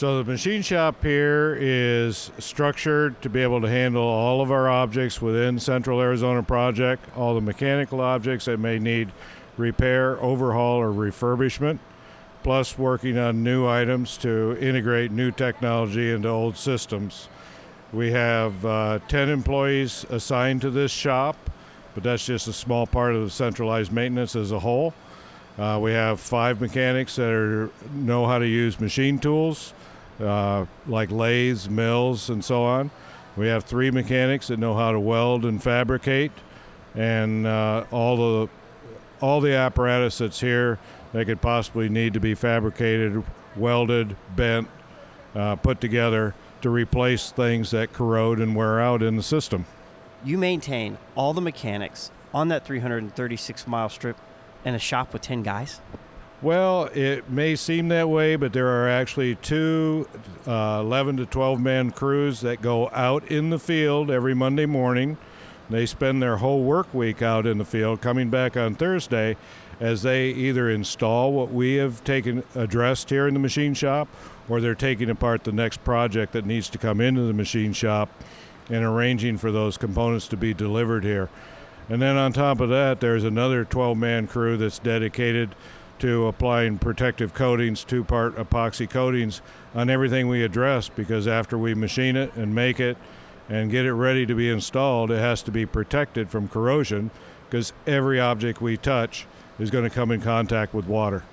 [0.00, 4.66] So the machine shop here is structured to be able to handle all of our
[4.66, 9.12] objects within Central Arizona Project, all the mechanical objects that may need
[9.58, 11.80] repair, overhaul, or refurbishment,
[12.42, 17.28] plus working on new items to integrate new technology into old systems.
[17.92, 21.36] We have uh, 10 employees assigned to this shop,
[21.92, 24.94] but that's just a small part of the centralized maintenance as a whole.
[25.58, 29.74] Uh, we have five mechanics that are, know how to use machine tools
[30.20, 32.90] uh, like lathes, mills, and so on.
[33.36, 36.32] We have three mechanics that know how to weld and fabricate,
[36.94, 38.48] and uh, all the
[39.20, 40.78] all the apparatus that's here
[41.12, 43.22] that could possibly need to be fabricated,
[43.56, 44.68] welded, bent,
[45.34, 49.66] uh, put together to replace things that corrode and wear out in the system.
[50.24, 54.16] You maintain all the mechanics on that 336 mile strip
[54.64, 55.80] in a shop with 10 guys?
[56.42, 60.08] Well, it may seem that way, but there are actually two
[60.46, 65.18] uh, 11 to 12 man crews that go out in the field every Monday morning.
[65.68, 69.36] They spend their whole work week out in the field, coming back on Thursday
[69.80, 74.08] as they either install what we have taken addressed here in the machine shop
[74.48, 78.08] or they're taking apart the next project that needs to come into the machine shop
[78.70, 81.28] and arranging for those components to be delivered here.
[81.90, 85.54] And then on top of that, there's another 12 man crew that's dedicated
[86.00, 89.40] to applying protective coatings, two part epoxy coatings
[89.74, 92.96] on everything we address because after we machine it and make it
[93.48, 97.10] and get it ready to be installed, it has to be protected from corrosion
[97.48, 99.26] because every object we touch
[99.58, 101.24] is going to come in contact with water.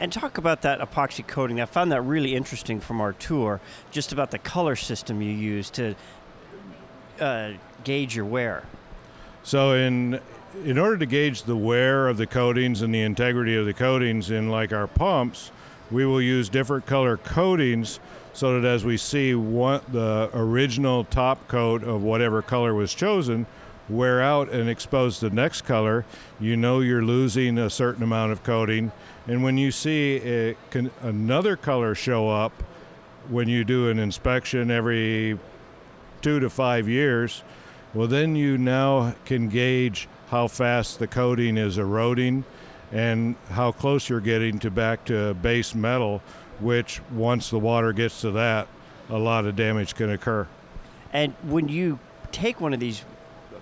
[0.00, 1.60] And talk about that epoxy coating.
[1.60, 3.60] I found that really interesting from our tour,
[3.92, 5.94] just about the color system you use to
[7.20, 7.52] uh,
[7.84, 8.64] gauge your wear.
[9.44, 10.20] So, in
[10.64, 14.30] in order to gauge the wear of the coatings and the integrity of the coatings
[14.30, 15.50] in like our pumps,
[15.90, 18.00] we will use different color coatings
[18.32, 23.46] so that as we see what the original top coat of whatever color was chosen
[23.88, 26.04] wear out and expose the next color,
[26.40, 28.90] you know you're losing a certain amount of coating.
[29.26, 32.52] And when you see can, another color show up
[33.28, 35.38] when you do an inspection every
[36.22, 37.42] two to five years,
[37.92, 42.42] well, then you now can gauge how fast the coating is eroding
[42.90, 46.22] and how close you're getting to back to base metal,
[46.58, 48.66] which once the water gets to that,
[49.10, 50.48] a lot of damage can occur.
[51.12, 51.98] And when you
[52.32, 53.04] take one of these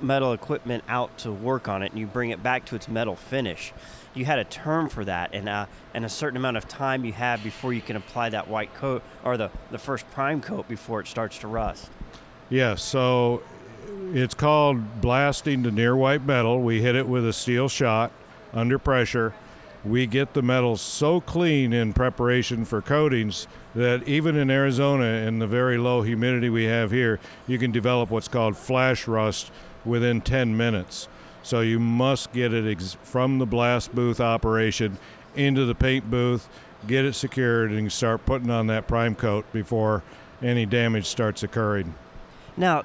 [0.00, 3.16] metal equipment out to work on it and you bring it back to its metal
[3.16, 3.72] finish,
[4.14, 7.12] you had a term for that and, uh, and a certain amount of time you
[7.12, 11.00] have before you can apply that white coat or the, the first prime coat before
[11.00, 11.90] it starts to rust.
[12.48, 13.42] Yes, so
[14.12, 16.60] it's called blasting to near white metal.
[16.60, 18.12] We hit it with a steel shot
[18.52, 19.34] under pressure.
[19.84, 25.38] We get the metal so clean in preparation for coatings that even in Arizona, in
[25.38, 29.50] the very low humidity we have here, you can develop what's called flash rust
[29.84, 31.08] within 10 minutes.
[31.42, 34.98] So you must get it ex- from the blast booth operation
[35.34, 36.48] into the paint booth,
[36.86, 40.02] get it secured, and start putting on that prime coat before
[40.42, 41.94] any damage starts occurring.
[42.56, 42.84] Now,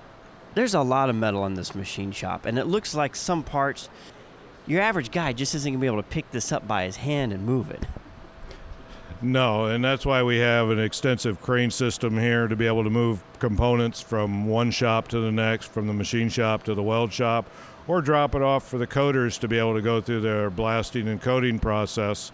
[0.56, 3.90] there's a lot of metal in this machine shop, and it looks like some parts
[4.68, 6.96] your average guy just isn't going to be able to pick this up by his
[6.96, 7.86] hand and move it.
[9.22, 12.90] No, and that's why we have an extensive crane system here to be able to
[12.90, 17.14] move components from one shop to the next, from the machine shop to the weld
[17.14, 17.50] shop,
[17.88, 21.08] or drop it off for the coders to be able to go through their blasting
[21.08, 22.32] and coating process.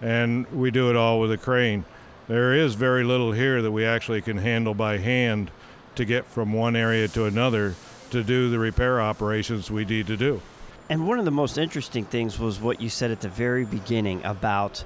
[0.00, 1.84] And we do it all with a crane.
[2.28, 5.50] There is very little here that we actually can handle by hand
[5.96, 7.74] to get from one area to another
[8.10, 10.40] to do the repair operations we need to do.
[10.88, 14.22] And one of the most interesting things was what you said at the very beginning
[14.24, 14.84] about,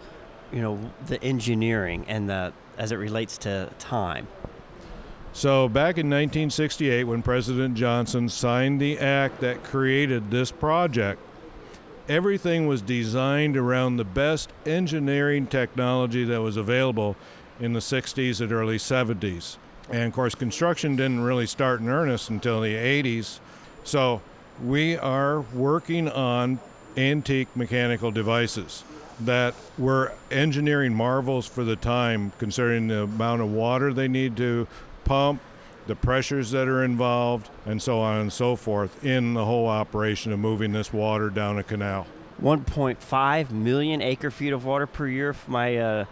[0.53, 4.29] you know, the engineering and the as it relates to time.
[5.33, 11.21] So, back in 1968, when President Johnson signed the act that created this project,
[12.09, 17.17] everything was designed around the best engineering technology that was available
[17.61, 19.57] in the 60s and early 70s.
[19.91, 23.39] And of course, construction didn't really start in earnest until the 80s.
[23.85, 24.21] So
[24.63, 26.59] we are working on
[26.97, 28.85] antique mechanical devices
[29.21, 34.67] that were engineering marvels for the time considering the amount of water they need to
[35.05, 35.41] pump,
[35.87, 40.33] the pressures that are involved, and so on and so forth in the whole operation
[40.33, 42.07] of moving this water down a canal.
[42.43, 46.05] 1.5 million acre feet of water per year, if my uh,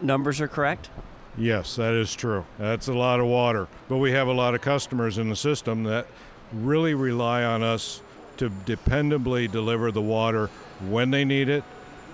[0.00, 0.90] numbers are correct?
[1.36, 2.44] Yes, that is true.
[2.58, 3.68] That's a lot of water.
[3.88, 6.06] But we have a lot of customers in the system that
[6.52, 8.02] really rely on us
[8.36, 10.48] to dependably deliver the water
[10.88, 11.64] when they need it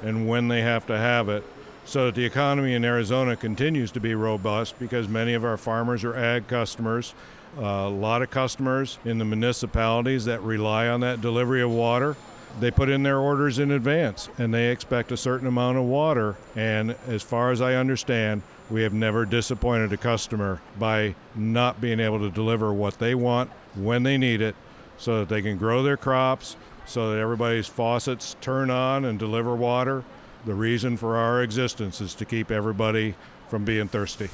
[0.02, 1.44] and when they have to have it
[1.84, 6.04] so that the economy in Arizona continues to be robust because many of our farmers
[6.04, 7.14] are ag customers.
[7.56, 12.14] A lot of customers in the municipalities that rely on that delivery of water.
[12.60, 16.36] They put in their orders in advance and they expect a certain amount of water.
[16.54, 22.00] And as far as I understand, we have never disappointed a customer by not being
[22.00, 24.54] able to deliver what they want when they need it
[24.98, 29.54] so that they can grow their crops, so that everybody's faucets turn on and deliver
[29.54, 30.04] water.
[30.44, 33.14] The reason for our existence is to keep everybody
[33.48, 34.30] from being thirsty.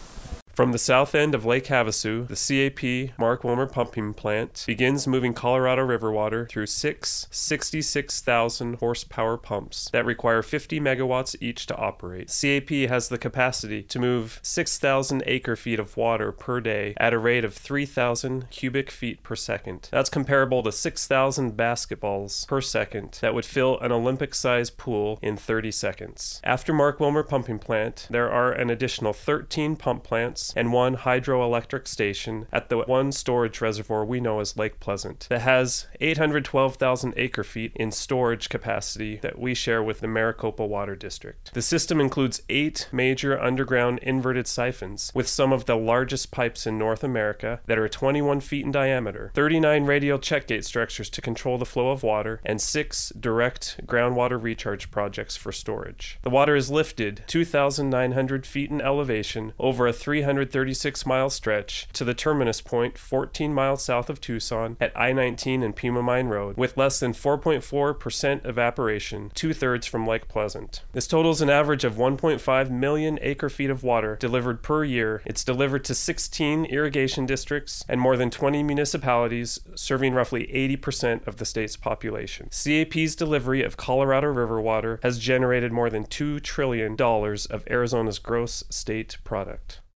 [0.55, 5.35] From the south end of Lake Havasu, the CAP Mark Wilmer pumping plant begins moving
[5.35, 12.29] Colorado River water through six 66,000 horsepower pumps that require 50 megawatts each to operate.
[12.29, 17.19] CAP has the capacity to move 6,000 acre feet of water per day at a
[17.19, 19.89] rate of 3,000 cubic feet per second.
[19.91, 25.37] That's comparable to 6,000 basketballs per second that would fill an Olympic sized pool in
[25.37, 26.41] 30 seconds.
[26.45, 31.87] After Mark Wilmer pumping plant, there are an additional 13 pump plants and one hydroelectric
[31.87, 37.45] station at the one storage reservoir we know as Lake Pleasant that has 812,000 acre
[37.45, 41.53] feet in storage capacity that we share with the Maricopa Water District.
[41.55, 46.79] The system includes eight major underground inverted siphons with some of the largest pipes in
[46.79, 51.59] North America that are 21 feet in diameter, 39 radial check gate structures to control
[51.59, 56.19] the flow of water, and six direct groundwater recharge projects for storage.
[56.23, 62.03] The water is lifted 2,900 feet in elevation over a 300 136 mile stretch to
[62.03, 66.57] the terminus point 14 miles south of Tucson at I 19 and Pima Mine Road,
[66.57, 70.83] with less than 4.4% evaporation, two thirds from Lake Pleasant.
[70.91, 75.23] This totals an average of 1.5 million acre feet of water delivered per year.
[75.25, 81.37] It's delivered to 16 irrigation districts and more than 20 municipalities, serving roughly 80% of
[81.37, 82.49] the state's population.
[82.51, 88.65] CAP's delivery of Colorado River water has generated more than $2 trillion of Arizona's gross
[88.69, 89.81] state product.